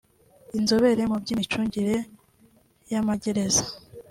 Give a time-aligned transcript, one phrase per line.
[0.51, 1.95] n’inzobere mu by’imicungire
[2.91, 3.63] y’amagereza